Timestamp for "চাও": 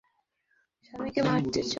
1.57-1.69